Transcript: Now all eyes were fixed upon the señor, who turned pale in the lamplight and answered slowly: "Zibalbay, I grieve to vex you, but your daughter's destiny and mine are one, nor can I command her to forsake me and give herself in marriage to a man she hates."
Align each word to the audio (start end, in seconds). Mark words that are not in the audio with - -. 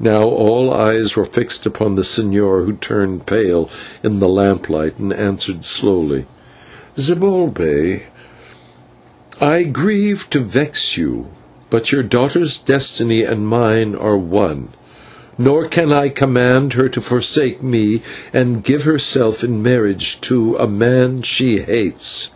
Now 0.00 0.22
all 0.24 0.72
eyes 0.74 1.14
were 1.16 1.24
fixed 1.24 1.66
upon 1.66 1.94
the 1.94 2.02
señor, 2.02 2.64
who 2.64 2.72
turned 2.72 3.26
pale 3.26 3.70
in 4.02 4.18
the 4.18 4.28
lamplight 4.28 4.98
and 4.98 5.12
answered 5.12 5.64
slowly: 5.64 6.26
"Zibalbay, 6.98 8.02
I 9.40 9.62
grieve 9.62 10.28
to 10.30 10.40
vex 10.40 10.96
you, 10.96 11.28
but 11.70 11.92
your 11.92 12.02
daughter's 12.02 12.58
destiny 12.58 13.22
and 13.22 13.46
mine 13.46 13.94
are 13.94 14.18
one, 14.18 14.70
nor 15.38 15.66
can 15.68 15.92
I 15.92 16.08
command 16.08 16.72
her 16.72 16.88
to 16.88 17.00
forsake 17.00 17.62
me 17.62 18.02
and 18.32 18.64
give 18.64 18.82
herself 18.82 19.44
in 19.44 19.62
marriage 19.62 20.20
to 20.22 20.56
a 20.56 20.66
man 20.66 21.22
she 21.22 21.60
hates." 21.60 22.32